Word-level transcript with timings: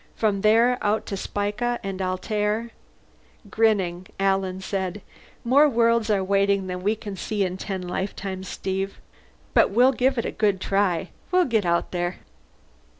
"From 0.15 0.41
there 0.41 0.79
out 0.83 1.05
to 1.05 1.15
Spica, 1.15 1.79
and 1.83 2.01
Altair" 2.01 2.71
Grinning, 3.51 4.07
Alan 4.19 4.59
said, 4.59 5.03
"More 5.43 5.69
worlds 5.69 6.09
are 6.09 6.23
waiting 6.23 6.65
than 6.65 6.81
we 6.81 6.95
can 6.95 7.15
see 7.15 7.45
in 7.45 7.55
ten 7.55 7.83
lifetimes, 7.83 8.47
Steve. 8.47 8.99
But 9.53 9.69
we'll 9.69 9.91
give 9.91 10.17
it 10.17 10.25
a 10.25 10.31
good 10.31 10.59
try. 10.59 11.09
We'll 11.31 11.45
get 11.45 11.67
out 11.67 11.91
there." 11.91 12.17